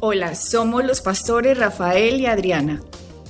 [0.00, 2.80] Hola, somos los pastores Rafael y Adriana.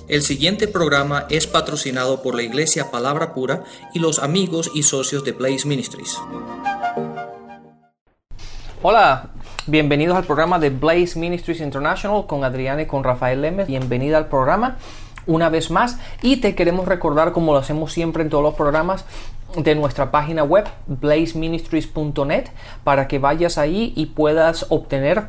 [0.07, 5.25] El siguiente programa es patrocinado por la Iglesia Palabra Pura y los amigos y socios
[5.25, 6.19] de Blaze Ministries.
[8.83, 9.31] Hola,
[9.67, 13.67] bienvenidos al programa de Blaze Ministries International con Adriana y con Rafael Lemes.
[13.67, 14.77] Bienvenida al programa
[15.27, 19.07] una vez más y te queremos recordar como lo hacemos siempre en todos los programas
[19.57, 22.49] de nuestra página web blazeministries.net
[22.85, 25.29] para que vayas ahí y puedas obtener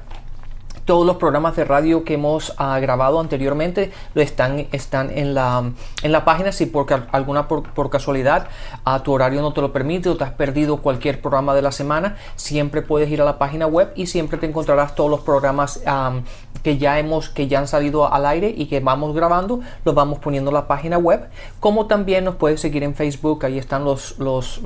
[0.90, 5.72] todos los programas de radio que hemos uh, grabado anteriormente están, están en, la,
[6.02, 6.52] en la página.
[6.52, 8.48] Si por alguna por, casualidad
[8.88, 11.72] uh, tu horario no te lo permite o te has perdido cualquier programa de la
[11.72, 15.80] semana, siempre puedes ir a la página web y siempre te encontrarás todos los programas
[15.86, 16.24] um,
[16.64, 20.18] que ya hemos que ya han salido al aire y que vamos grabando, los vamos
[20.18, 21.30] poniendo en la página web.
[21.60, 24.60] Como también nos puedes seguir en Facebook, ahí están los, los,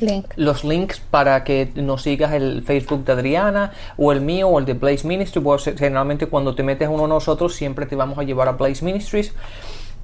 [0.00, 0.26] Link.
[0.36, 4.64] los links para que nos sigas el Facebook de Adriana o el mío o el
[4.64, 8.52] de Blaze Ministry generalmente cuando te metes uno nosotros siempre te vamos a llevar a
[8.52, 9.34] Blaze Ministries.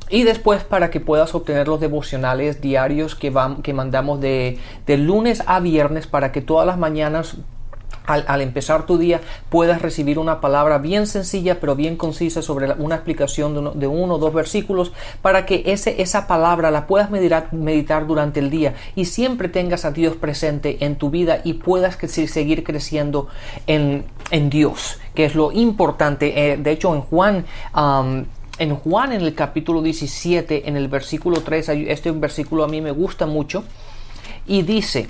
[0.08, 5.42] Y después para que puedas obtener los devocionales diarios que, van, que mandamos de lunes
[5.46, 7.38] a viernes para que todas las mañanas
[8.06, 12.96] al, empezar tu día puedas recibir una palabra bien sencilla pero bien concisa sobre una
[12.96, 18.06] explicación de uno, o dos versículos para que ese, esa palabra la puedas meditar, meditar,
[18.06, 22.64] durante el día y siempre tengas a Dios presente en tu vida y puedas seguir
[22.64, 23.28] creciendo
[23.66, 26.52] en, en Dios, que es lo importante.
[26.52, 27.44] Eh, de hecho, en Juan...
[28.58, 32.90] en Juan, en el capítulo 17, en el versículo 3, este versículo a mí me
[32.90, 33.64] gusta mucho,
[34.46, 35.08] y dice,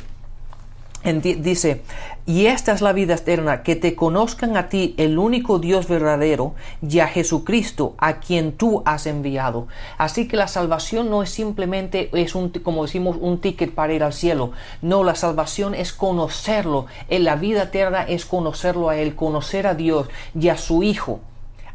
[1.12, 1.82] dice,
[2.26, 6.54] y esta es la vida eterna, que te conozcan a ti, el único Dios verdadero,
[6.86, 9.68] y a Jesucristo, a quien tú has enviado.
[9.98, 14.02] Así que la salvación no es simplemente, es un, como decimos, un ticket para ir
[14.02, 14.50] al cielo.
[14.82, 16.86] No, la salvación es conocerlo.
[17.08, 21.20] En la vida eterna es conocerlo a Él, conocer a Dios y a su Hijo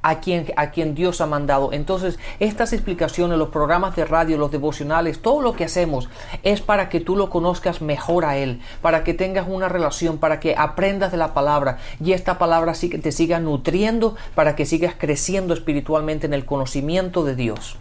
[0.01, 1.73] a quien, a quien Dios ha mandado.
[1.73, 6.09] Entonces, estas explicaciones, los programas de radio, los devocionales, todo lo que hacemos
[6.43, 10.39] es para que tú lo conozcas mejor a Él, para que tengas una relación, para
[10.39, 15.53] que aprendas de la palabra y esta palabra te siga nutriendo, para que sigas creciendo
[15.53, 17.77] espiritualmente en el conocimiento de Dios.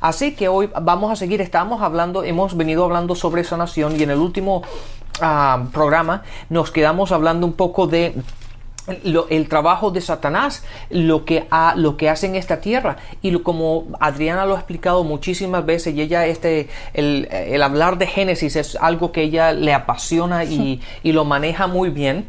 [0.00, 4.10] Así que hoy vamos a seguir, estamos hablando, hemos venido hablando sobre sanación y en
[4.10, 4.62] el último
[5.20, 8.14] ah, programa nos quedamos hablando un poco de
[8.88, 12.96] el trabajo de Satanás, lo que, ha, lo que hace en esta tierra.
[13.22, 18.06] Y como Adriana lo ha explicado muchísimas veces, y ella, este, el, el hablar de
[18.06, 22.26] Génesis es algo que ella le apasiona y, y lo maneja muy bien.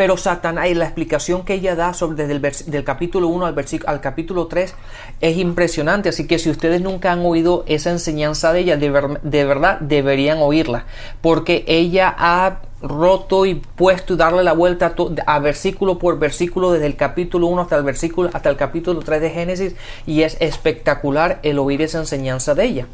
[0.00, 3.66] Pero Satanás, y la explicación que ella da sobre desde el del capítulo 1 al,
[3.84, 4.74] al capítulo 3
[5.20, 6.08] es impresionante.
[6.08, 10.38] Así que si ustedes nunca han oído esa enseñanza de ella, de, de verdad deberían
[10.38, 10.86] oírla.
[11.20, 14.94] Porque ella ha roto y puesto y darle la vuelta
[15.26, 19.20] a, versículo por versículo desde el capítulo 1 hasta el versículo hasta el capítulo 3
[19.20, 19.74] de Génesis
[20.06, 22.86] y es espectacular el oír esa enseñanza de ella.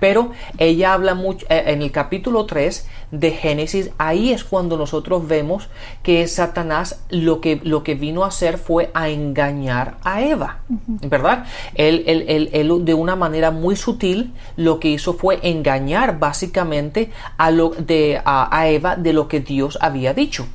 [0.00, 5.26] Pero ella habla mucho eh, en el capítulo 3 de Génesis, ahí es cuando nosotros
[5.26, 5.68] vemos
[6.02, 11.44] que Satanás lo que, lo que vino a hacer fue a engañar a Eva, ¿verdad?
[11.74, 17.70] Él, él, de una manera muy sutil lo que hizo fue engañar básicamente a, lo,
[17.70, 20.46] de, a, Eva de lo que Dios había dicho.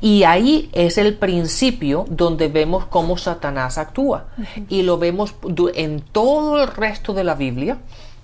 [0.00, 4.26] Y ahí es el principio donde vemos cómo Satanás actúa.
[4.68, 5.34] Y lo vemos
[5.74, 7.78] en todo el resto de la Biblia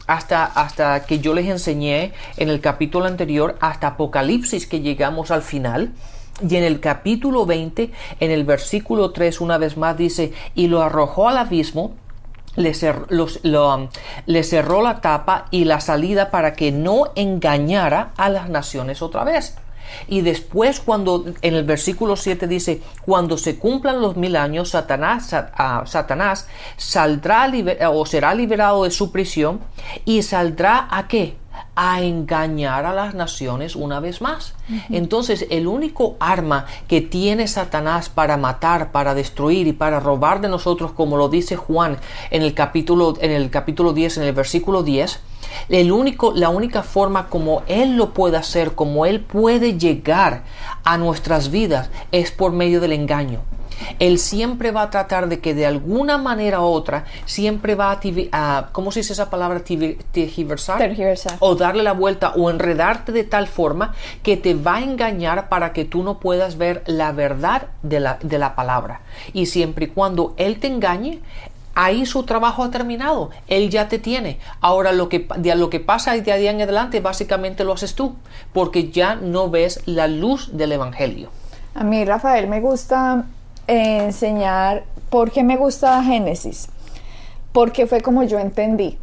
[0.08, 5.42] hasta, hasta que yo les enseñé en el capítulo anterior, hasta Apocalipsis que llegamos al
[5.42, 5.92] final.
[6.48, 10.82] Y en el capítulo 20, en el versículo 3, una vez más dice, y lo
[10.82, 11.94] arrojó al abismo,
[12.56, 12.72] le,
[14.26, 19.24] le, cerró la tapa y la salida para que no engañara a las naciones otra
[19.24, 19.56] vez.
[20.08, 25.34] Y después cuando en el versículo 7 dice, cuando se cumplan los mil años, Satanás,
[25.86, 27.50] Satanás saldrá
[27.90, 29.60] o será liberado de su prisión
[30.04, 31.36] y saldrá a qué?
[31.74, 34.54] A engañar a las naciones una vez más.
[34.90, 40.48] Entonces, el único arma que tiene Satanás para matar, para destruir y para robar de
[40.48, 41.98] nosotros, como lo dice Juan
[42.30, 45.20] en el capítulo, en el capítulo 10, en el versículo 10,
[45.68, 50.44] el único, la única forma como Él lo puede hacer, como Él puede llegar
[50.84, 53.40] a nuestras vidas, es por medio del engaño.
[53.98, 57.98] Él siempre va a tratar de que de alguna manera u otra, siempre va
[58.32, 59.60] a, ¿cómo se dice esa palabra?
[59.60, 60.78] Tergiversar.
[61.40, 65.72] O darle la vuelta o enredarte de tal forma que te va a engañar para
[65.72, 69.00] que tú no puedas ver la verdad de la, de la palabra.
[69.32, 71.20] Y siempre y cuando Él te engañe,
[71.78, 73.30] ahí su trabajo ha terminado.
[73.46, 74.38] Él ya te tiene.
[74.60, 78.16] Ahora lo que, de lo que pasa de ahí en adelante básicamente lo haces tú,
[78.52, 81.30] porque ya no ves la luz del Evangelio.
[81.74, 83.26] A mí, Rafael, me gusta
[83.68, 86.68] enseñar por qué me gusta Génesis,
[87.52, 88.98] porque fue como yo entendí.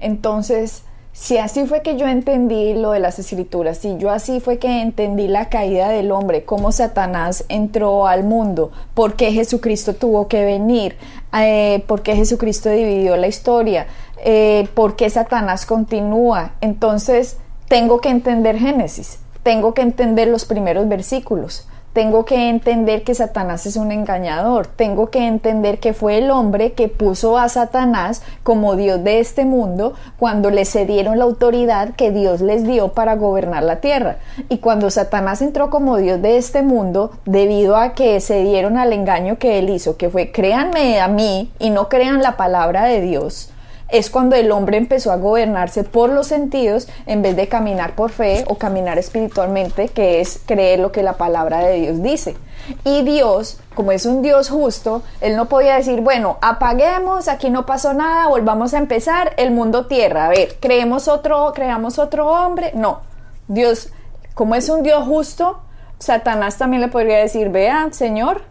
[0.00, 0.82] Entonces,
[1.12, 4.82] si así fue que yo entendí lo de las escrituras, si yo así fue que
[4.82, 10.44] entendí la caída del hombre, cómo Satanás entró al mundo, por qué Jesucristo tuvo que
[10.44, 10.96] venir,
[11.36, 13.88] eh, por qué Jesucristo dividió la historia,
[14.24, 20.88] eh, por qué Satanás continúa, entonces tengo que entender Génesis, tengo que entender los primeros
[20.88, 21.66] versículos.
[21.98, 24.68] Tengo que entender que Satanás es un engañador.
[24.68, 29.44] Tengo que entender que fue el hombre que puso a Satanás como Dios de este
[29.44, 34.18] mundo cuando le cedieron la autoridad que Dios les dio para gobernar la tierra.
[34.48, 38.92] Y cuando Satanás entró como Dios de este mundo, debido a que se dieron al
[38.92, 43.00] engaño que él hizo, que fue créanme a mí y no crean la palabra de
[43.00, 43.50] Dios,
[43.88, 48.10] es cuando el hombre empezó a gobernarse por los sentidos en vez de caminar por
[48.10, 52.36] fe o caminar espiritualmente, que es creer lo que la palabra de Dios dice.
[52.84, 57.64] Y Dios, como es un Dios justo, Él no podía decir, bueno, apaguemos, aquí no
[57.64, 62.72] pasó nada, volvamos a empezar, el mundo tierra, a ver, creemos otro, creamos otro hombre.
[62.74, 63.00] No,
[63.46, 63.90] Dios,
[64.34, 65.60] como es un Dios justo,
[65.98, 68.42] Satanás también le podría decir, vea, Señor,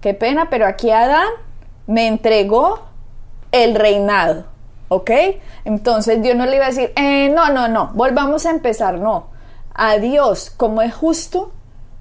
[0.00, 1.28] qué pena, pero aquí Adán
[1.86, 2.80] me entregó
[3.50, 4.53] el reinado
[4.94, 5.10] ¿Ok?
[5.64, 9.26] Entonces Dios no le iba a decir, eh, no, no, no, volvamos a empezar, no.
[9.74, 11.50] A Dios, como es justo,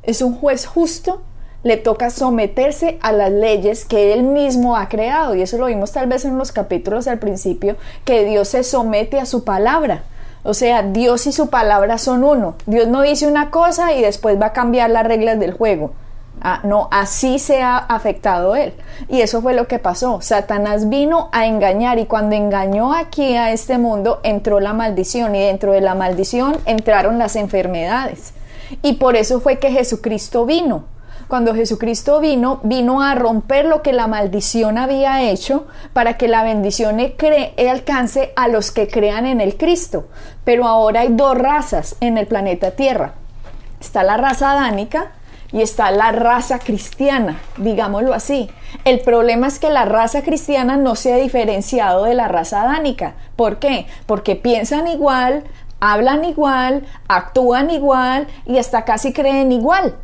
[0.03, 1.23] es un juez justo,
[1.63, 5.33] le toca someterse a las leyes que él mismo ha creado.
[5.33, 9.19] Y eso lo vimos tal vez en los capítulos al principio, que Dios se somete
[9.19, 10.03] a su palabra.
[10.43, 12.57] O sea, Dios y su palabra son uno.
[12.67, 15.93] Dios no dice una cosa y después va a cambiar las reglas del juego.
[16.41, 18.73] Ah, no, así se ha afectado él.
[19.07, 20.19] Y eso fue lo que pasó.
[20.21, 25.39] Satanás vino a engañar y cuando engañó aquí a este mundo entró la maldición y
[25.39, 28.33] dentro de la maldición entraron las enfermedades.
[28.81, 30.85] Y por eso fue que Jesucristo vino.
[31.27, 36.43] Cuando Jesucristo vino, vino a romper lo que la maldición había hecho para que la
[36.43, 36.99] bendición
[37.69, 40.07] alcance a los que crean en el Cristo.
[40.43, 43.13] Pero ahora hay dos razas en el planeta Tierra.
[43.79, 45.13] Está la raza adánica,
[45.53, 48.49] y está la raza cristiana, digámoslo así.
[48.85, 53.13] El problema es que la raza cristiana no se ha diferenciado de la raza adánica.
[53.35, 53.85] ¿Por qué?
[54.07, 55.43] Porque piensan igual,
[55.79, 59.95] hablan igual, actúan igual y hasta casi creen igual.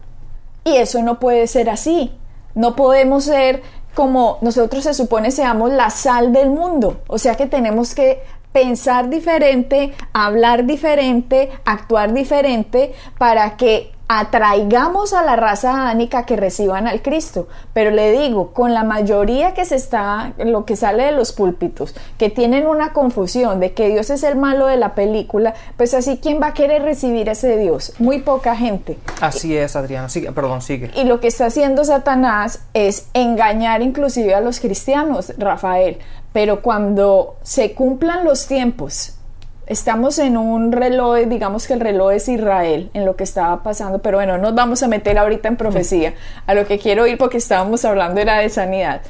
[0.64, 2.14] Y eso no puede ser así.
[2.54, 3.64] No podemos ser
[3.96, 7.02] como nosotros se supone seamos la sal del mundo.
[7.08, 8.22] O sea que tenemos que
[8.52, 16.88] pensar diferente, hablar diferente, actuar diferente para que atraigamos a la raza adánica que reciban
[16.88, 17.48] al Cristo.
[17.74, 21.94] Pero le digo, con la mayoría que se está, lo que sale de los púlpitos,
[22.18, 26.20] que tienen una confusión de que Dios es el malo de la película, pues así,
[26.20, 27.94] ¿quién va a querer recibir ese Dios?
[28.00, 28.98] Muy poca gente.
[29.22, 30.10] Así es, Adriana.
[30.10, 30.90] Sigue, perdón, sigue.
[30.96, 36.00] Y lo que está haciendo Satanás es engañar inclusive a los cristianos, Rafael.
[36.34, 39.19] Pero cuando se cumplan los tiempos
[39.70, 44.00] estamos en un reloj, digamos que el reloj es Israel, en lo que estaba pasando,
[44.00, 46.16] pero bueno, nos vamos a meter ahorita en profecía.
[46.48, 49.02] A lo que quiero ir porque estábamos hablando era de sanidad.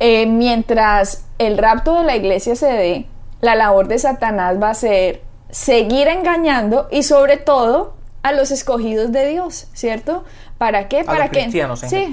[0.00, 3.06] Eh, mientras el rapto de la iglesia se dé,
[3.40, 7.94] la labor de Satanás va a ser seguir engañando y sobre todo
[8.24, 10.24] a los escogidos de Dios, ¿cierto?
[10.58, 11.04] ¿Para qué?
[11.04, 11.60] Para que sí,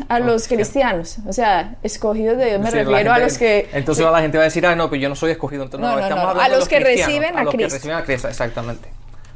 [0.09, 4.19] a los cristianos, o sea, escogidos de Dios me refiero a los que Entonces la
[4.19, 6.55] gente va a decir, "Ah, no, pues yo no soy escogido." Entonces, no, estamos hablando
[6.55, 7.69] a los, que reciben a, a los Cristo.
[7.69, 8.89] que reciben a Cristo, exactamente.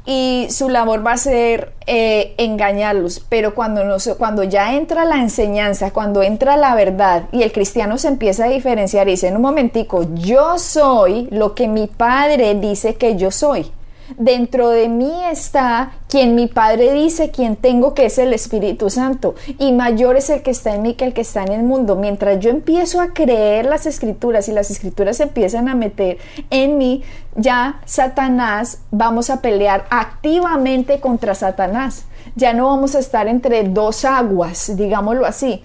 [0.08, 5.16] Y su labor va a ser eh, engañarlos, pero cuando, no, cuando ya entra la
[5.16, 9.36] enseñanza, cuando entra la verdad y el cristiano se empieza a diferenciar y dice, en
[9.36, 13.72] un momentico, yo soy lo que mi padre dice que yo soy.
[14.16, 19.34] Dentro de mí está quien mi Padre dice, quien tengo que es el Espíritu Santo.
[19.58, 21.94] Y mayor es el que está en mí que el que está en el mundo.
[21.94, 26.16] Mientras yo empiezo a creer las escrituras y las escrituras se empiezan a meter
[26.48, 27.02] en mí,
[27.34, 32.06] ya Satanás vamos a pelear activamente contra Satanás.
[32.34, 35.62] Ya no vamos a estar entre dos aguas, digámoslo así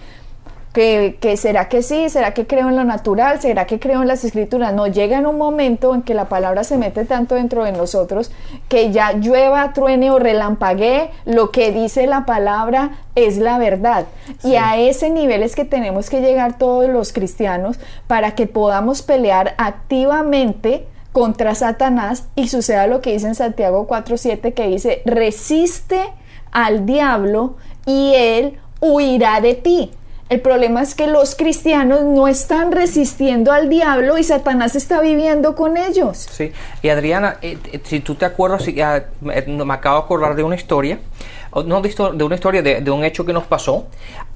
[0.74, 4.24] que, será que sí, será que creo en lo natural, será que creo en las
[4.24, 4.74] escrituras.
[4.74, 8.32] No, llega en un momento en que la palabra se mete tanto dentro de nosotros
[8.70, 14.06] que ya llueva, truene o relampaguee, lo que dice la palabra es la verdad.
[14.44, 19.02] Y a ese nivel es que tenemos que llegar todos los cristianos para que podamos
[19.02, 26.02] pelear activamente contra Satanás y suceda lo que dice en Santiago 4.7 que dice, resiste
[26.54, 29.92] al diablo y él huirá de ti.
[30.32, 35.56] El problema es que los cristianos no están resistiendo al diablo y Satanás está viviendo
[35.56, 36.26] con ellos.
[36.32, 38.66] Sí, y Adriana, eh, eh, si tú te acuerdas,
[39.20, 41.00] me acabo de acordar de una historia
[41.54, 43.88] no de, una historia, de, un hecho que nos pasó.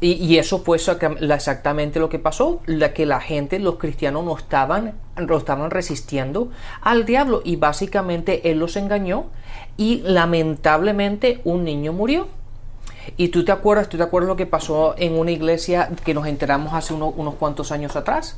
[0.01, 4.37] Y, y, eso fue exactamente lo que pasó, la que la gente, los cristianos no
[4.37, 9.27] estaban, no estaban resistiendo al diablo y básicamente él los engañó
[9.77, 12.27] y lamentablemente un niño murió.
[13.17, 16.27] Y tú te acuerdas, tú te acuerdas lo que pasó en una iglesia que nos
[16.27, 18.37] enteramos hace unos cuantos años atrás.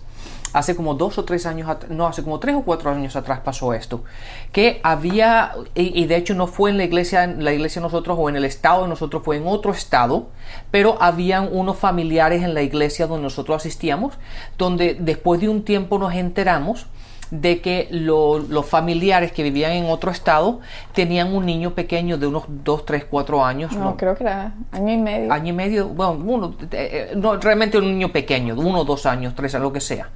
[0.54, 3.74] Hace como dos o tres años, no, hace como tres o cuatro años atrás pasó
[3.74, 4.04] esto.
[4.52, 8.30] Que había, y, de hecho no fue en la iglesia, en la iglesia nosotros o
[8.30, 10.28] en el estado de nosotros, fue en otro estado,
[10.72, 14.14] pero habían unos familiares en la iglesia donde nosotros asistíamos,
[14.58, 16.88] donde después de un tiempo nos enteramos
[17.32, 20.60] de que los familiares que vivían en otro estado
[20.94, 23.72] tenían un niño pequeño de unos 2, 3, 4 años.
[23.74, 25.34] No, creo que era año y medio.
[25.34, 29.36] Año y medio, bueno, uno, eh, no, realmente un niño pequeño, de 1, 2 años,
[29.36, 30.10] 3 lo que sea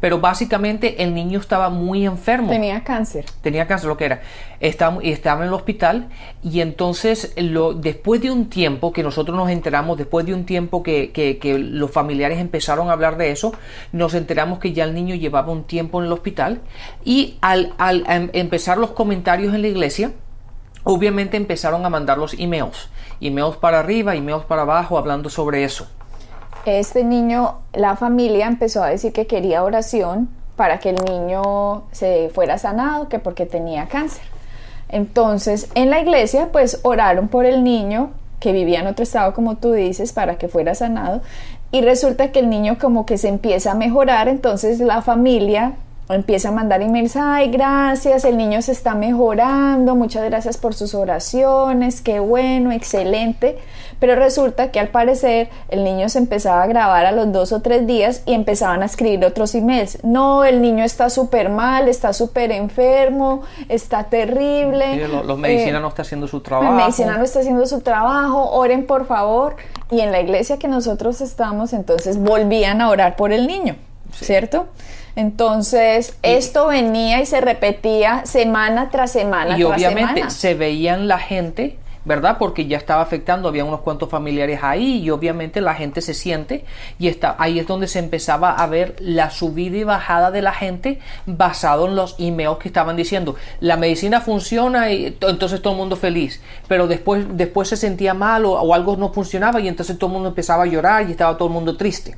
[0.00, 2.50] pero básicamente el niño estaba muy enfermo.
[2.50, 3.26] Tenía cáncer.
[3.42, 4.22] Tenía cáncer, lo que era.
[4.58, 6.08] Estaba, estaba en el hospital
[6.42, 10.82] y entonces lo, después de un tiempo que nosotros nos enteramos, después de un tiempo
[10.82, 13.52] que, que, los familiares empezaron a hablar de eso,
[13.92, 16.60] nos enteramos que ya el niño llevaba un tiempo en el hospital
[17.04, 20.12] y al, al em, empezar los comentarios en la iglesia,
[20.84, 22.88] obviamente empezaron a mandar los emails,
[23.20, 25.86] emails para arriba, emails para abajo, hablando sobre eso
[26.66, 32.30] este niño, la familia empezó a decir que quería oración para que el niño se
[32.34, 34.22] fuera sanado, que porque tenía cáncer.
[34.88, 39.56] Entonces, en la iglesia, pues oraron por el niño que vivía en otro estado, como
[39.56, 41.22] tú dices, para que fuera sanado.
[41.72, 45.74] Y resulta que el niño como que se empieza a mejorar, entonces la familia
[46.12, 50.94] empieza a mandar emails, ay, gracias, el niño se está mejorando, muchas gracias por sus
[50.94, 53.58] oraciones, qué bueno, excelente.
[54.00, 57.60] Pero resulta que al parecer el niño se empezaba a grabar a los dos o
[57.60, 60.02] tres días y empezaban a escribir otros emails.
[60.02, 65.06] No, el niño está súper mal, está súper enfermo, está terrible.
[65.06, 66.72] los, medicina eh, no está haciendo su trabajo.
[66.72, 69.56] La medicina no está haciendo su trabajo, oren por favor.
[69.90, 73.76] Y en la iglesia que nosotros estamos, entonces volvían a orar por el niño,
[74.12, 74.66] ¿cierto?
[75.20, 79.58] Entonces, esto venía y se repetía semana tras semana.
[79.58, 82.36] Y obviamente se veían la gente ¿verdad?
[82.38, 86.64] Porque ya estaba afectando, había unos cuantos familiares ahí y obviamente la gente se siente
[86.98, 90.52] y está, ahí es donde se empezaba a ver la subida y bajada de la
[90.52, 95.78] gente basado en los emails que estaban diciendo, la medicina funciona y entonces todo el
[95.78, 100.08] mundo feliz, pero después, después se sentía mal o, algo no funcionaba y entonces todo
[100.08, 102.16] el mundo empezaba a llorar y estaba todo el mundo triste,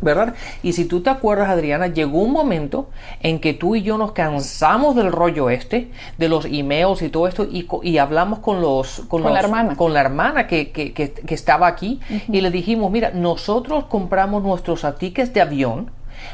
[0.00, 0.34] ¿verdad?
[0.62, 2.88] Y si tú te acuerdas, Adriana, llegó un momento
[3.20, 7.26] en que tú y yo nos cansamos del rollo este, de los emails y todo
[7.26, 11.34] esto y, y hablamos con los con, la hermana, con la hermana que, que, que,
[11.34, 15.90] estaba aquí y le dijimos, mira, nosotros compramos nuestros tickets de avión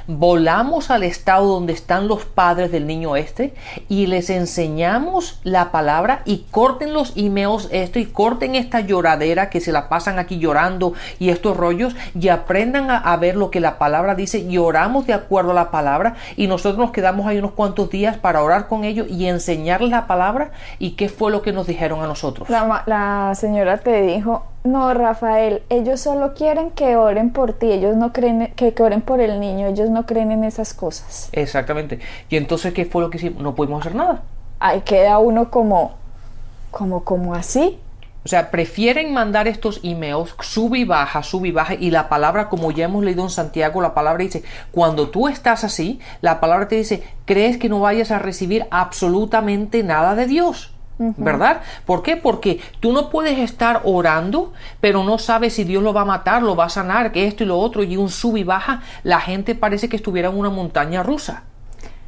[0.06, 3.54] volamos al estado donde están los padres del niño este
[3.88, 9.60] y les enseñamos la palabra y corten los emails esto y corten esta lloradera que
[9.60, 13.78] se la pasan aquí llorando y estos rollos y aprendan a, ver lo que la
[13.78, 17.52] palabra dice y oramos de acuerdo a la palabra y nosotros nos quedamos ahí unos
[17.52, 21.52] cuantos días para orar con ellos y enseñarles la palabra y qué fue lo que
[21.52, 22.48] nos dijeron a nosotros.
[22.50, 27.96] La, la señora te dijo, no, Rafael, ellos solo quieren que oren por ti, ellos
[27.96, 31.28] no creen que, oren por el niño, ellos no creen en esas cosas.
[31.32, 32.00] Exactamente.
[32.28, 33.42] Y entonces, ¿qué fue lo que hicimos?
[33.42, 34.22] No pudimos hacer nada.
[34.58, 35.94] Ahí queda uno como,
[36.70, 37.78] como, como así.
[38.24, 42.48] O sea, prefieren mandar estos emails, sube y baja, sube y baja, y la palabra,
[42.48, 44.42] como ya hemos leído en Santiago, la palabra dice,
[44.72, 49.84] cuando tú estás así, la palabra te dice, crees que no vayas a recibir absolutamente
[49.84, 50.75] nada de Dios.
[50.98, 51.60] ¿Verdad?
[51.84, 52.16] ¿Por qué?
[52.16, 56.42] Porque tú no puedes estar orando, pero no sabes si Dios lo va a matar,
[56.42, 59.20] lo va a sanar, que esto y lo otro, y un sub y baja, la
[59.20, 61.42] gente parece que estuviera en una montaña rusa.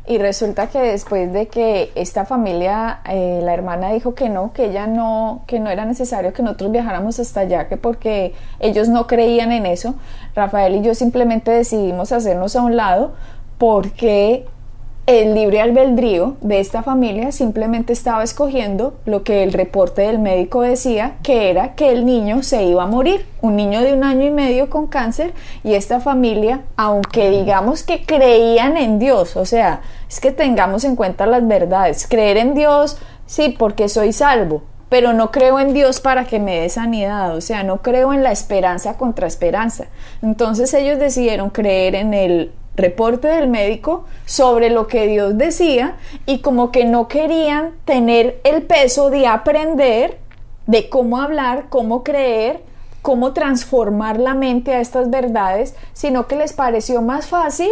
[0.08, 4.64] Y resulta que después de que esta familia, eh, la hermana dijo que no, que
[4.64, 9.06] ella no, que no era necesario que nosotros viajáramos hasta allá, que porque ellos no
[9.06, 9.96] creían en eso,
[10.34, 13.12] Rafael y yo simplemente decidimos hacernos a un lado
[13.58, 14.46] porque
[15.08, 20.60] el libre albedrío de esta familia simplemente estaba escogiendo lo que el reporte del médico
[20.60, 24.26] decía, que era que el niño se iba a morir, un niño de un año
[24.26, 25.32] y medio con cáncer,
[25.64, 30.94] y esta familia, aunque digamos que creían en Dios, o sea, es que tengamos en
[30.94, 34.60] cuenta las verdades, creer en Dios, sí, porque soy salvo,
[34.90, 38.22] pero no creo en Dios para que me dé sanidad, o sea, no creo en
[38.22, 39.86] la esperanza contra esperanza.
[40.20, 46.38] Entonces ellos decidieron creer en el reporte del médico sobre lo que Dios decía y
[46.38, 50.18] como que no querían tener el peso de aprender
[50.66, 52.62] de cómo hablar, cómo creer,
[53.02, 57.70] cómo transformar la mente a estas verdades, sino que les pareció más fácil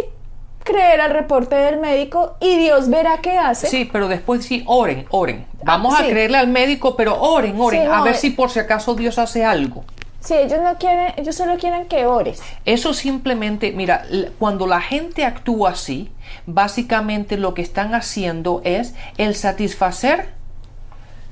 [0.63, 3.67] creer al reporte del médico y Dios verá qué hace.
[3.67, 5.45] Sí, pero después sí, oren, oren.
[5.63, 6.09] Vamos a sí.
[6.09, 9.45] creerle al médico, pero oren, oren, Sí, a ver si por si acaso Dios hace
[9.45, 9.85] algo.
[10.19, 12.41] Si ellos no quieren, ellos solo quieren que ores.
[12.65, 14.05] Eso simplemente, mira,
[14.39, 16.11] cuando la gente actúa así,
[16.45, 20.29] básicamente lo que están haciendo es el satisfacer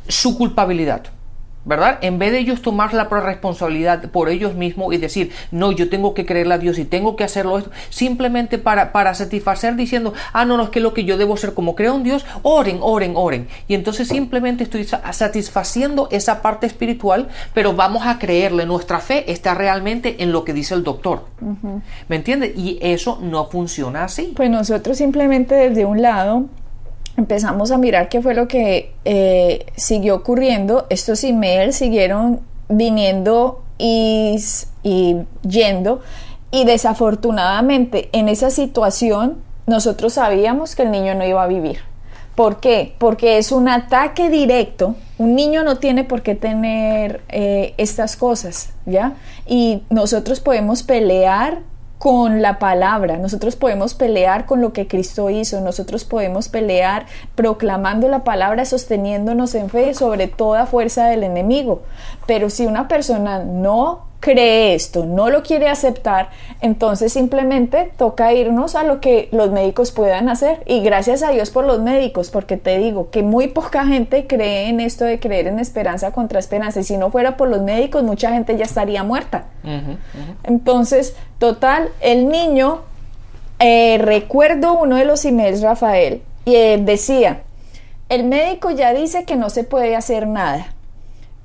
[0.08, 1.04] su culpabilidad.
[1.66, 1.98] ¿Verdad?
[2.02, 6.14] En vez de ellos tomar la responsabilidad por ellos mismos y decir, no, yo tengo
[6.14, 10.46] que creerle a Dios y tengo que hacerlo esto, simplemente para, para satisfacer diciendo, ah,
[10.46, 13.14] no, no, es que lo que yo debo hacer como creo en Dios, oren, oren,
[13.16, 13.48] oren.
[13.68, 19.32] Y entonces simplemente estoy sa- satisfaciendo esa parte espiritual, pero vamos a creerle, nuestra fe
[19.32, 21.26] está realmente en lo que dice el doctor.
[22.08, 22.56] ¿Me entiendes?
[22.56, 24.34] Y eso no funciona así.
[24.36, 26.46] Pues nosotros simplemente desde un lado
[27.18, 30.86] empezamos a mirar qué fue lo que eh, siguió ocurriendo.
[30.90, 34.38] Estos emails siguieron viniendo y,
[34.84, 35.18] y
[35.48, 36.02] yendo.
[36.52, 41.80] Y desafortunadamente en esa situación nosotros sabíamos que el niño no iba a vivir.
[42.36, 42.96] ¿Por qué?
[42.98, 44.96] Porque es un ataque directo.
[45.18, 49.14] Un niño no tiene por qué tener eh, estas cosas, ¿ya?
[49.48, 51.62] Y nosotros podemos pelear
[51.98, 58.08] con la palabra, nosotros podemos pelear con lo que Cristo hizo, nosotros podemos pelear proclamando
[58.10, 61.82] la palabra, sosteniéndonos en fe sobre toda fuerza del enemigo.
[62.28, 66.30] Pero si una persona no cree esto, no lo quiere aceptar,
[66.60, 70.64] entonces simplemente toca irnos a lo que los médicos puedan hacer.
[70.66, 74.68] Y gracias a Dios por los médicos, porque te digo que muy poca gente cree
[74.70, 76.80] en esto de creer en esperanza contra esperanza.
[76.80, 79.46] Y si no fuera por los médicos, mucha gente ya estaría muerta.
[80.44, 82.82] Entonces, total, el niño,
[83.60, 87.44] eh, recuerdo uno de los emails, Rafael, y eh, decía,
[88.10, 90.74] el médico ya dice que no se puede hacer nada.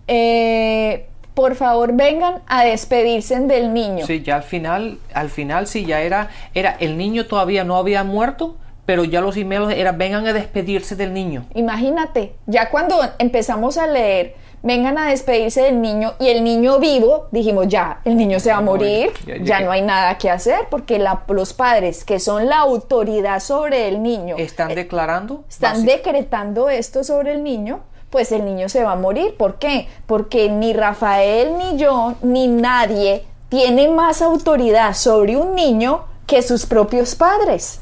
[0.08, 4.06] Eh, por favor, vengan a despedirse del niño.
[4.06, 8.04] Sí, ya al final, al final sí ya era, era el niño todavía no había
[8.04, 8.56] muerto,
[8.86, 11.46] pero ya los emails era vengan a despedirse del niño.
[11.54, 17.28] Imagínate, ya cuando empezamos a leer, vengan a despedirse del niño y el niño vivo,
[17.30, 20.18] dijimos ya, el niño se va a morir, Ya- ya ya que- no hay nada
[20.18, 25.44] que hacer porque la- los padres que son la autoridad sobre el niño Están declarando.
[25.48, 29.36] están decretando esto sobre el niño, pues el niño se va a morir.
[29.36, 29.88] ¿Por qué?
[30.06, 36.66] Porque ni Rafael, ni yo, ni nadie tiene más autoridad sobre un niño que sus
[36.66, 37.80] propios padres.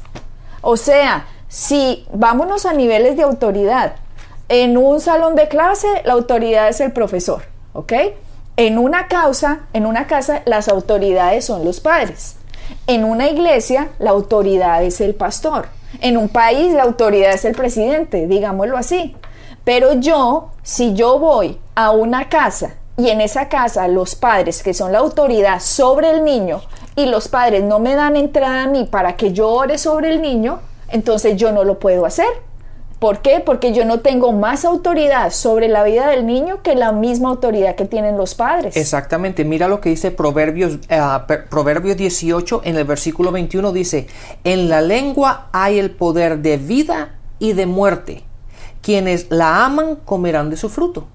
[0.61, 3.95] O sea, si vámonos a niveles de autoridad,
[4.49, 7.93] en un salón de clase la autoridad es el profesor, ¿ok?
[8.57, 12.35] En una causa, en una casa, las autoridades son los padres.
[12.87, 15.67] En una iglesia, la autoridad es el pastor.
[16.01, 19.15] En un país, la autoridad es el presidente, digámoslo así.
[19.63, 24.73] Pero yo, si yo voy a una casa y en esa casa los padres, que
[24.73, 26.61] son la autoridad sobre el niño,
[26.95, 30.21] y los padres no me dan entrada a mí para que yo ore sobre el
[30.21, 32.27] niño, entonces yo no lo puedo hacer.
[32.99, 33.39] ¿Por qué?
[33.39, 37.75] Porque yo no tengo más autoridad sobre la vida del niño que la misma autoridad
[37.75, 38.75] que tienen los padres.
[38.75, 40.79] Exactamente, mira lo que dice Proverbios,
[41.25, 44.07] per- Proverbios 18 en el versículo 21 dice,
[44.43, 48.23] en la lengua hay el poder de vida y de muerte.
[48.81, 51.07] Quienes la aman comerán de su fruto.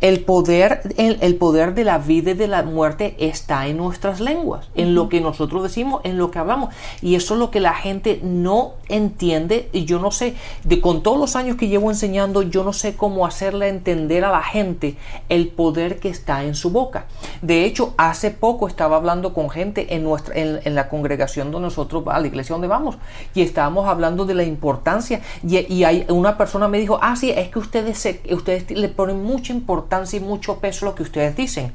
[0.00, 4.20] El poder, el, el poder de la vida y de la muerte está en nuestras
[4.20, 6.74] lenguas, en lo que nosotros decimos, en lo que hablamos.
[7.00, 9.68] Y eso es lo que la gente no entiende.
[9.72, 10.34] Y yo no sé,
[10.64, 14.30] de, con todos los años que llevo enseñando, yo no sé cómo hacerle entender a
[14.30, 14.96] la gente
[15.28, 17.06] el poder que está en su boca.
[17.40, 21.62] De hecho, hace poco estaba hablando con gente en, nuestra, en, en la congregación donde
[21.62, 22.96] nosotros, a la iglesia donde vamos,
[23.34, 25.20] y estábamos hablando de la importancia.
[25.46, 28.88] Y, y hay, una persona me dijo, ah, sí, es que ustedes, se, ustedes le
[28.88, 31.72] ponen mucha importancia y mucho peso lo que ustedes dicen.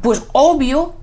[0.00, 0.94] Pues obvio,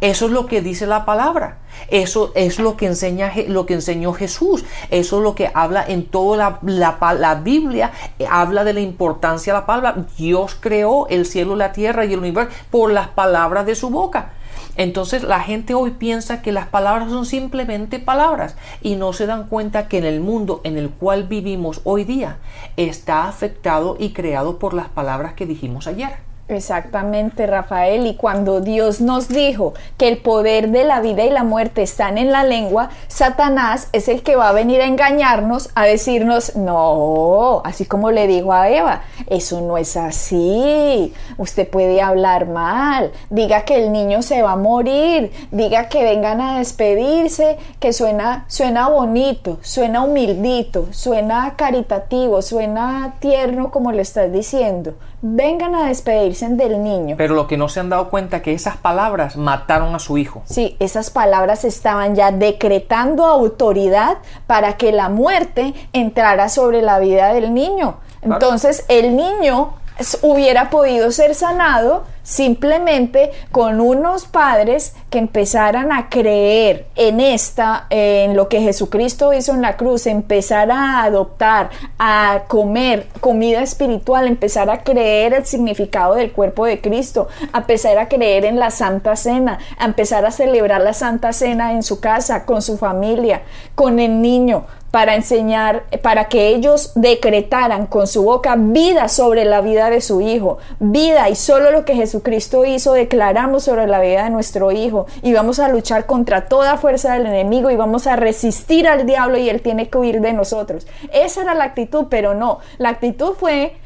[0.00, 1.58] eso es lo que dice la palabra.
[1.88, 4.64] Eso es lo que enseña lo que enseñó Jesús.
[4.90, 7.92] Eso es lo que habla en toda la, la, la, Biblia.
[8.18, 10.04] eh, Habla de la importancia de la palabra.
[10.18, 14.32] Dios creó el cielo, la tierra y el universo por las palabras de su boca.
[14.76, 19.48] Entonces la gente hoy piensa que las palabras son simplemente palabras y no se dan
[19.48, 22.38] cuenta que en el mundo en el cual vivimos hoy día
[22.76, 26.29] está afectado y creado por las palabras que dijimos ayer.
[26.50, 28.06] Exactamente, Rafael.
[28.06, 32.18] Y cuando Dios nos dijo que el poder de la vida y la muerte están
[32.18, 37.62] en la lengua, Satanás es el que va a venir a engañarnos, a decirnos, no,
[37.64, 41.14] así como le dijo a Eva, eso no es así.
[41.38, 46.40] Usted puede hablar mal, diga que el niño se va a morir, diga que vengan
[46.40, 54.32] a despedirse, que suena, suena bonito, suena humildito, suena caritativo, suena tierno como le estás
[54.32, 57.16] diciendo vengan a despedirse del niño.
[57.18, 60.18] Pero lo que no se han dado cuenta es que esas palabras mataron a su
[60.18, 60.42] hijo.
[60.44, 67.32] Sí, esas palabras estaban ya decretando autoridad para que la muerte entrara sobre la vida
[67.32, 67.98] del niño.
[68.22, 69.74] Entonces el niño
[70.22, 78.36] hubiera podido ser sanado simplemente con unos padres que empezaran a creer en esta, en
[78.36, 84.70] lo que Jesucristo hizo en la cruz, empezar a adoptar, a comer comida espiritual, empezar
[84.70, 89.16] a creer el significado del cuerpo de Cristo, a empezar a creer en la Santa
[89.16, 93.42] Cena, a empezar a celebrar la Santa Cena en su casa, con su familia,
[93.74, 99.60] con el niño, para enseñar, para que ellos decretaran con su boca vida sobre la
[99.60, 104.24] vida de su hijo, vida y solo lo que Jesucristo hizo declaramos sobre la vida
[104.24, 108.16] de nuestro hijo y vamos a luchar contra toda fuerza del enemigo y vamos a
[108.16, 110.86] resistir al diablo y él tiene que huir de nosotros.
[111.12, 113.76] Esa era la actitud, pero no, la actitud fue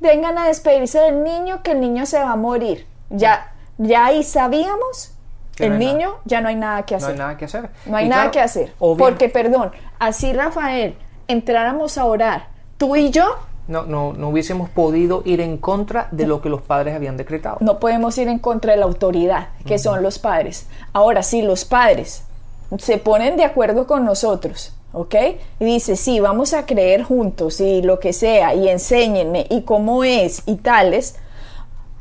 [0.00, 2.86] vengan a despedirse del niño que el niño se va a morir.
[3.10, 5.14] Ya ya ahí sabíamos
[5.60, 7.08] el niño ya no hay nada que hacer.
[7.08, 7.70] No hay nada que hacer.
[7.86, 8.72] No hay nada que hacer.
[8.78, 10.96] Porque, perdón, así Rafael,
[11.28, 13.36] entráramos a orar, tú y yo.
[13.68, 17.58] No, no, no hubiésemos podido ir en contra de lo que los padres habían decretado.
[17.60, 20.66] No podemos ir en contra de la autoridad, que son los padres.
[20.92, 22.24] Ahora, si los padres
[22.78, 25.14] se ponen de acuerdo con nosotros, ¿ok?
[25.60, 30.02] Y dice, sí, vamos a creer juntos y lo que sea, y enséñenme, y cómo
[30.02, 31.16] es, y tales,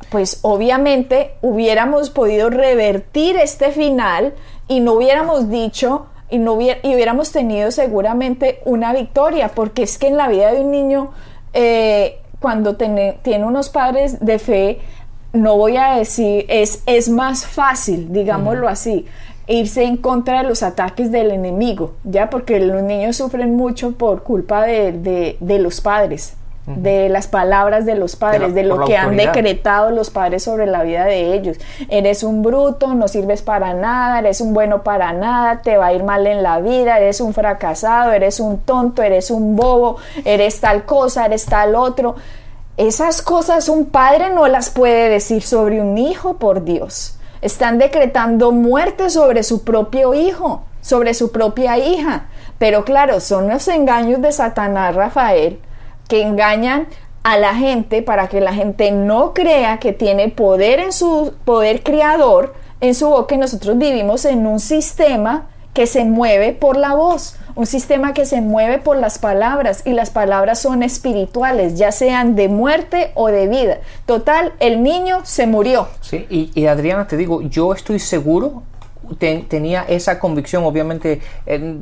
[0.09, 4.33] pues obviamente hubiéramos podido revertir este final
[4.67, 10.17] y no hubiéramos dicho y no hubiéramos tenido seguramente una victoria, porque es que en
[10.17, 11.11] la vida de un niño,
[11.53, 14.79] eh, cuando tiene, unos padres de fe,
[15.33, 19.05] no voy a decir, es, es más fácil, digámoslo así,
[19.47, 24.21] irse en contra de los ataques del enemigo, ya porque los niños sufren mucho por
[24.21, 29.89] culpa de los padres de las palabras de los padres, de, lo que han decretado
[29.89, 31.57] los padres sobre la vida de ellos.
[31.89, 35.93] Eres un bruto, no sirves para nada, eres un bueno para nada, te va a
[35.93, 40.59] ir mal en la vida, eres un fracasado, eres un tonto, eres un bobo, eres
[40.59, 42.15] tal cosa, eres tal otro.
[42.77, 47.17] Esas cosas un padre no las puede decir sobre un hijo, por Dios.
[47.41, 52.27] Están decretando muerte sobre su propio hijo, sobre su propia hija.
[52.57, 55.59] Pero claro, son los engaños de Satanás, Rafael,
[56.09, 56.87] que engañan
[57.23, 61.83] a la gente para que la gente no crea que tiene poder en su poder
[61.83, 66.95] creador en su boca y nosotros vivimos en un sistema que se mueve por la
[66.95, 71.91] voz, un sistema que se mueve por las palabras y las palabras son espirituales, ya
[71.91, 73.77] sean de muerte o de vida.
[74.05, 75.87] Total, el niño se murió.
[76.01, 78.63] Sí, y, y Adriana, te digo, yo estoy seguro
[79.17, 81.21] tenía esa convicción, obviamente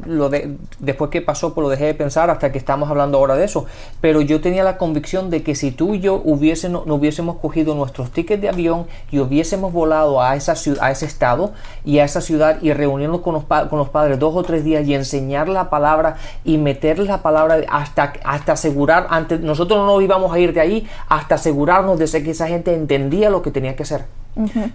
[0.06, 3.36] lo de, después que pasó pues lo dejé de pensar hasta que estamos hablando ahora
[3.36, 3.66] de eso,
[4.02, 7.76] pero yo tenía la convicción de que si tú y yo hubiésemos, no hubiésemos cogido
[7.76, 11.54] nuestros tickets de avión y hubiésemos volado a, esa, a ese estado
[11.86, 14.88] y a esa ciudad y reunirnos con los, con los padres dos o tres días
[14.88, 20.04] y enseñar la palabra y meterles la palabra hasta, hasta asegurar, antes, nosotros no nos
[20.04, 23.76] íbamos a ir de ahí hasta asegurarnos de que esa gente entendía lo que tenía
[23.76, 24.06] que hacer.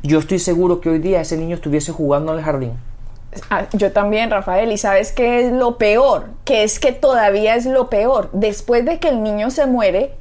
[0.03, 2.72] Yo estoy seguro que hoy día ese niño estuviese jugando en el jardín.
[3.48, 7.64] Ah, yo también, Rafael, y sabes qué es lo peor, que es que todavía es
[7.64, 8.29] lo peor.
[8.33, 10.14] Después de que el niño se muere,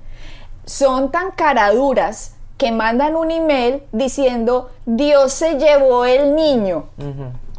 [0.66, 6.86] son tan caraduras que mandan un email diciendo Dios se llevó el niño.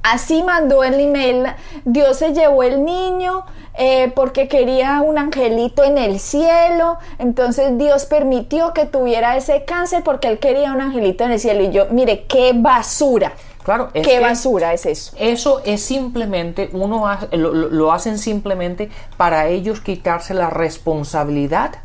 [0.03, 1.47] Así mandó el email,
[1.85, 8.07] Dios se llevó el niño eh, porque quería un angelito en el cielo, entonces Dios
[8.07, 11.63] permitió que tuviera ese cáncer porque él quería un angelito en el cielo.
[11.63, 13.33] Y yo, mire, qué basura.
[13.63, 15.15] Claro, ¿Qué basura es eso?
[15.21, 21.77] Eso es simplemente, uno lo hacen simplemente para ellos quitarse la responsabilidad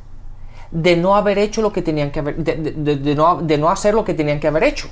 [0.71, 4.39] de no haber hecho lo que tenían que haber, de, no, hacer lo que tenían
[4.39, 4.87] que haber hecho.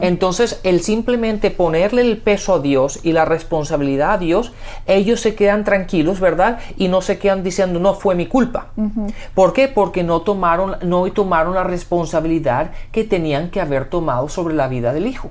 [0.00, 4.52] Entonces, el simplemente ponerle el peso a Dios y la responsabilidad a Dios,
[4.86, 6.58] ellos se quedan tranquilos, ¿verdad?
[6.76, 8.68] Y no se quedan diciendo, no fue mi culpa.
[9.34, 9.68] ¿Por qué?
[9.68, 14.92] Porque no tomaron, no tomaron la responsabilidad que tenían que haber tomado sobre la vida
[14.92, 15.30] del hijo.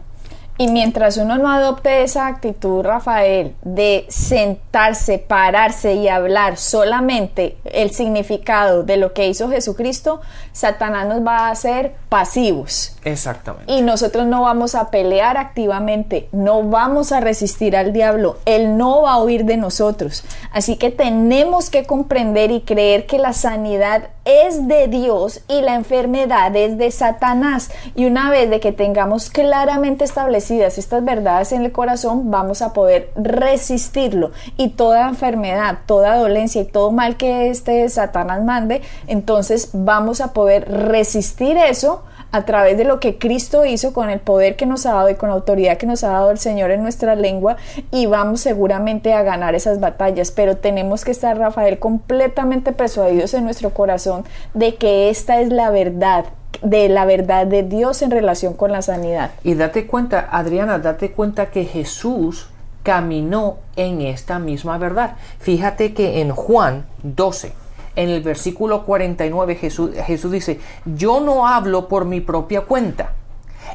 [0.57, 7.89] Y mientras uno no adopte esa actitud, Rafael, de sentarse, pararse y hablar solamente el
[7.89, 12.95] significado de lo que hizo Jesucristo, Satanás nos va a hacer pasivos.
[13.03, 13.73] Exactamente.
[13.73, 19.01] Y nosotros no vamos a pelear activamente, no vamos a resistir al diablo, él no
[19.01, 20.23] va a huir de nosotros.
[20.51, 25.75] Así que tenemos que comprender y creer que la sanidad es de Dios y la
[25.75, 27.71] enfermedad es de Satanás.
[27.95, 32.73] Y una vez de que tengamos claramente establecidas estas verdades en el corazón, vamos a
[32.73, 34.31] poder resistirlo.
[34.57, 40.33] Y toda enfermedad, toda dolencia y todo mal que este Satanás mande, entonces vamos a
[40.33, 42.03] poder resistir eso
[42.33, 45.15] a través de lo que Cristo hizo con el poder que nos ha dado y
[45.15, 47.57] con la autoridad que nos ha dado el Señor en nuestra lengua
[47.91, 53.43] y vamos seguramente a ganar esas batallas, pero tenemos que estar, Rafael, completamente persuadidos en
[53.43, 56.25] nuestro corazón de que esta es la verdad,
[56.63, 59.29] de la verdad de Dios en relación con la sanidad.
[59.43, 62.49] Y date cuenta, Adriana, date cuenta que Jesús
[62.81, 65.17] caminó en esta misma verdad.
[65.37, 67.53] Fíjate que en Juan 12,
[67.95, 73.13] en el versículo 49 Jesús, Jesús dice, yo no hablo por mi propia cuenta.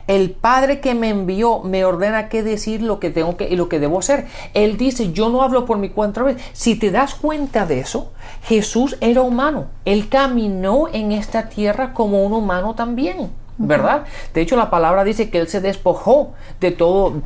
[0.07, 3.69] El Padre que me envió me ordena qué decir lo que tengo que y lo
[3.69, 4.27] que debo hacer.
[4.55, 6.25] Él dice, yo no hablo por mi cuenta.
[6.53, 9.67] Si te das cuenta de eso, Jesús era humano.
[9.85, 14.05] Él caminó en esta tierra como un humano también, ¿verdad?
[14.35, 17.23] De hecho, la palabra dice que él se despojó de todo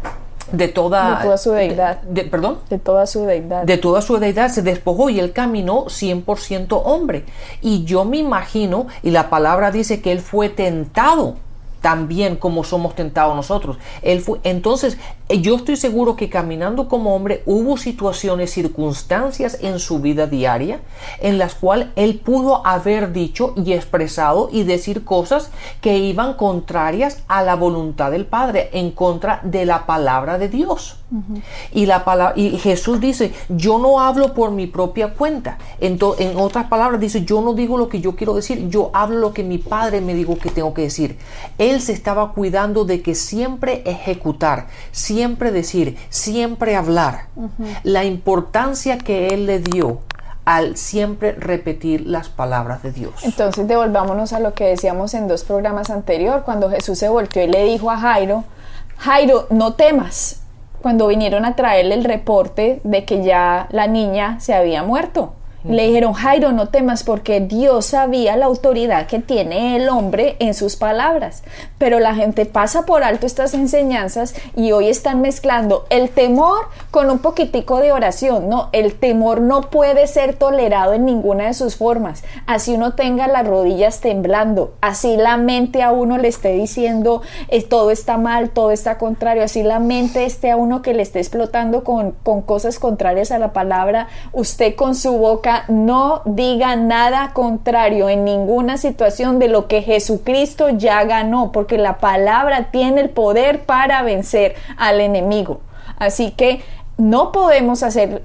[0.52, 2.02] de toda, de toda su deidad.
[2.02, 2.58] De, ¿Perdón?
[2.70, 3.64] De toda su deidad.
[3.64, 7.24] De toda su deidad se despojó y él caminó 100% hombre.
[7.60, 11.36] Y yo me imagino, y la palabra dice que él fue tentado
[11.82, 13.76] también como somos tentados nosotros.
[14.00, 14.96] Él fue, entonces,
[15.28, 20.80] eh, yo estoy seguro que caminando como hombre hubo situaciones, circunstancias en su vida diaria
[21.20, 27.22] en las cuales él pudo haber dicho y expresado y decir cosas que iban contrarias
[27.28, 31.01] a la voluntad del Padre, en contra de la palabra de Dios.
[31.72, 35.58] Y, la palabra, y Jesús dice, yo no hablo por mi propia cuenta.
[35.80, 39.18] En, en otras palabras, dice, yo no digo lo que yo quiero decir, yo hablo
[39.18, 41.18] lo que mi Padre me dijo que tengo que decir.
[41.58, 47.26] Él se estaba cuidando de que siempre ejecutar, siempre siempre decir, siempre hablar,
[47.84, 50.00] la importancia que él le dio
[50.44, 53.14] al siempre repetir las palabras de Dios.
[53.22, 57.46] Entonces devolvámonos a lo que decíamos en dos programas anterior, cuando Jesús se volteó y
[57.46, 58.44] le dijo a Jairo,
[58.98, 60.41] Jairo, no temas,
[60.82, 65.34] cuando vinieron a traerle el reporte de que ya la niña se había muerto.
[65.64, 70.54] Le dijeron, Jairo, no temas porque Dios sabía la autoridad que tiene el hombre en
[70.54, 71.44] sus palabras.
[71.78, 77.10] Pero la gente pasa por alto estas enseñanzas y hoy están mezclando el temor con
[77.10, 78.48] un poquitico de oración.
[78.48, 82.24] No, el temor no puede ser tolerado en ninguna de sus formas.
[82.46, 87.62] Así uno tenga las rodillas temblando, así la mente a uno le esté diciendo eh,
[87.62, 91.20] todo está mal, todo está contrario, así la mente esté a uno que le esté
[91.20, 97.32] explotando con, con cosas contrarias a la palabra, usted con su boca no diga nada
[97.32, 103.10] contrario en ninguna situación de lo que Jesucristo ya ganó, porque la palabra tiene el
[103.10, 105.60] poder para vencer al enemigo.
[105.98, 106.62] Así que
[106.98, 108.22] no podemos hacer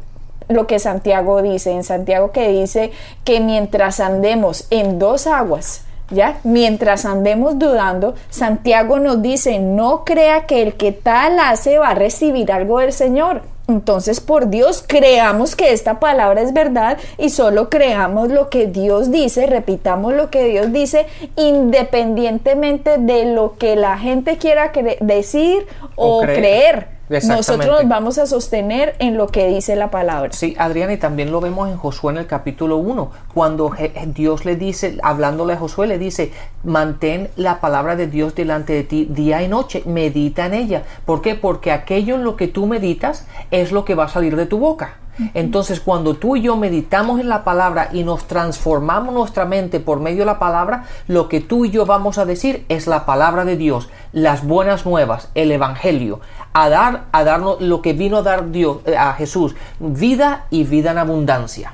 [0.50, 2.92] lo que Santiago dice, en Santiago que dice
[3.24, 6.40] que mientras andemos en dos aguas, ¿Ya?
[6.46, 11.96] Mientras andemos dudando, Santiago nos dice, no crea que el que tal hace va a
[11.96, 13.42] recibir algo del Señor.
[13.68, 19.12] Entonces, por Dios, creamos que esta palabra es verdad y solo creamos lo que Dios
[19.12, 26.22] dice, repitamos lo que Dios dice, independientemente de lo que la gente quiera decir o,
[26.22, 26.98] creer.
[27.10, 30.32] Nosotros nos vamos a sostener en lo que dice la palabra.
[30.34, 33.72] Sí, Adriana, y también lo vemos en Josué en el capítulo 1, cuando
[34.16, 36.32] Dios le dice, hablándole a Josué, le dice,
[36.64, 40.86] mantén la palabra de Dios delante de ti día y noche, medita en ella.
[41.06, 41.36] ¿Por qué?
[41.36, 44.58] Porque aquello en lo que tú meditas es lo que va a salir de tu
[44.58, 44.96] boca.
[45.36, 50.00] Entonces, cuando tú y yo meditamos en la palabra y nos transformamos nuestra mente por
[50.00, 53.46] medio de la palabra, lo que tú y yo vamos a decir es la palabra
[53.46, 56.22] de Dios, las buenas nuevas, el evangelio,
[56.54, 60.64] a dar a darnos lo que vino a dar Dios eh, a Jesús, vida y
[60.64, 61.74] vida en abundancia.